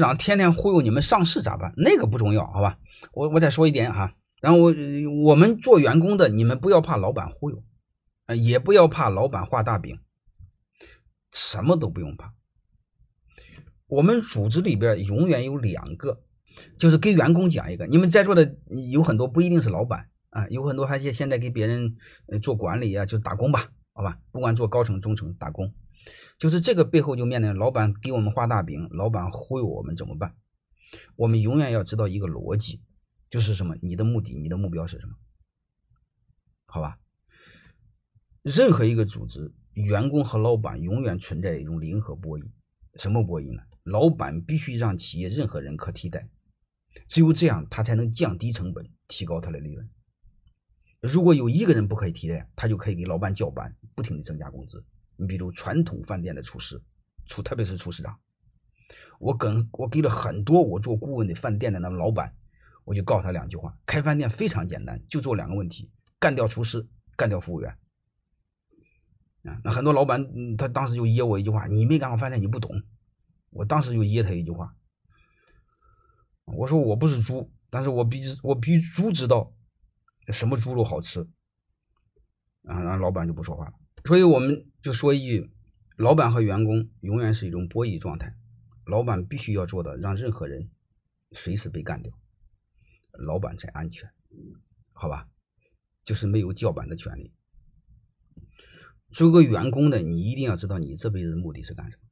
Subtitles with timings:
[0.00, 1.72] 长天天忽悠你们上市咋办？
[1.76, 2.78] 那个不重要，好吧？
[3.12, 4.74] 我我再说一点哈，然后我
[5.22, 7.62] 我们做员工的，你们不要怕老板忽悠，
[8.26, 10.00] 呃，也不要怕老板画大饼，
[11.30, 12.34] 什么都不用怕。
[13.86, 16.22] 我们组织里边永远有两个，
[16.78, 17.86] 就是给员工讲一个。
[17.86, 18.56] 你们在座的
[18.92, 21.94] 有很多不一定是老板啊，有很多还现现在给别人
[22.40, 23.68] 做管理啊，就打工吧，
[24.00, 24.18] 好吧？
[24.32, 25.74] 不管做高层、中层，打工。
[26.38, 30.34] 就是这个背后就面临老板给我们画大饼，老板忽悠我们怎么办？
[31.16, 32.80] 我们永远要知道一个逻辑，
[33.28, 33.76] 就是什么？
[33.82, 35.16] 你的目的、你的目标是什么？
[36.64, 36.98] 好吧？
[38.40, 42.50] 任何一个组织，员工和老板永远存在一种零和博弈。
[42.94, 43.60] 什么博弈呢？
[43.82, 46.30] 老板必须让企业任何人可替代，
[47.06, 49.90] 只有这样，他才能降低成本，提高他的利润。
[51.00, 54.84] 如果有一个人不可以替代，他就可以给老板叫板，不停的增加工资。
[55.16, 56.82] 你比如传统饭店的厨师，
[57.26, 58.18] 厨特别是厨师长，
[59.18, 62.34] 我跟我给了很多我做顾问的饭店的那老板，
[62.84, 66.86] 我就告诉他两句话：开饭店非常简单，就做两个问题，干掉厨师，
[67.16, 67.76] 干掉服务员。
[69.44, 72.82] 啊，那很多老板他当时就噎我一句话：你没干过饭店，你不懂。
[73.48, 74.74] 我当时就噎他一句话，
[76.44, 79.52] 我说我不是猪，但是我比我比猪知道
[80.30, 81.20] 什么猪肉好吃。
[82.64, 83.72] 啊，然后老板就不说话了。
[84.04, 85.50] 所以我们就说一句：
[85.96, 88.34] 老板和员工永远是一种博弈状态。
[88.86, 90.70] 老板必须要做到让任何人
[91.32, 92.12] 随时被干掉，
[93.12, 94.10] 老板才安全，
[94.92, 95.28] 好吧？
[96.02, 97.32] 就是没有叫板的权利。
[99.10, 102.02] 做个员工的，你一定要知道你这辈子的目的是干什么。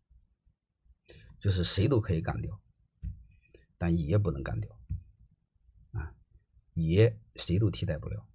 [1.41, 2.61] 就是谁都可以干掉，
[3.77, 4.78] 但也不能干掉！
[6.87, 8.27] 爷谁都替代不了，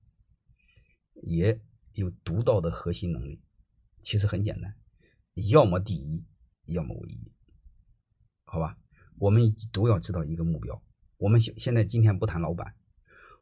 [1.22, 1.62] 爷。
[1.96, 3.40] 有独到的核心能力，
[4.02, 4.76] 其实很简单，
[5.52, 6.26] 要么第一，
[6.66, 7.32] 要么唯一，
[8.46, 8.80] 好吧？
[9.20, 10.82] 我们都要知道一个目标。
[11.18, 12.74] 我们现现在今天不谈老板，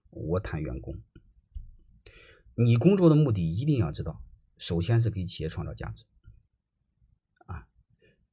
[0.10, 1.00] 我谈员工。
[2.56, 4.22] 你工作的目的一定要知道，
[4.58, 6.04] 首先是给企业创造价值
[7.46, 7.70] 啊，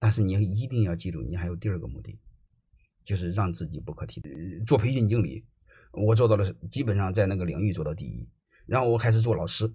[0.00, 2.18] 但是你一定要记住，你还有第二个目的，
[3.04, 4.28] 就是让自己不可替代。
[4.66, 5.46] 做培训经理，
[5.92, 8.28] 我做到了，基本上在那个领域做到第一，
[8.66, 9.72] 然后我开始做老师。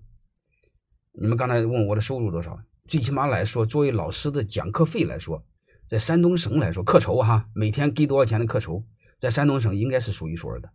[1.11, 2.59] 你们刚才问我的收入多少？
[2.87, 5.45] 最起码来说，作为老师的讲课费来说，
[5.87, 8.83] 在山东省来说，课酬哈，每天给多少钱的课酬，
[9.19, 10.73] 在山东省应该是数一数二的，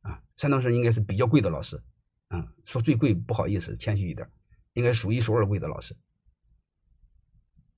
[0.00, 1.82] 啊，山东省应该是比较贵的老师，
[2.28, 4.28] 啊，说最贵不好意思，谦虚一点，
[4.72, 5.94] 应该数一数二贵的老师，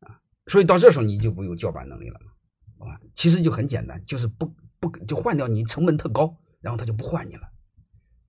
[0.00, 2.32] 啊，所以到这时候你就不有叫板能力了嘛，
[2.78, 3.00] 好吧？
[3.14, 7.50] 其实就很简单，就是不不就换掉你成本特高，然后他就不换你了。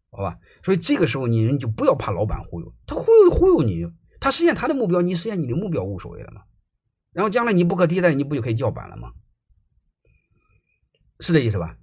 [0.10, 3.86] 好吧，所以这个时候你人就不要怕老板忽悠，他忽悠忽悠你，
[4.20, 6.44] 他实现他的目标，你实现你的目标无所谓了嘛。
[7.12, 9.14] 然后将来你不可替代，你不就可以叫板了吗？
[11.20, 11.78] 是这意思吧？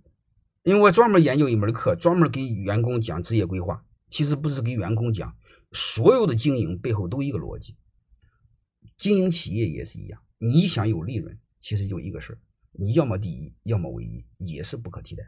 [0.63, 5.35] 因为我专门研究一门课，专门给员工讲职业规划，其实不是给员工讲，
[5.73, 7.77] 所有的经营背后都一个逻辑，
[8.99, 12.39] 经营企业也是一样，你想有利润，其实就一个事儿，
[12.73, 15.25] 你要么第一，要么唯一，也是不可替代。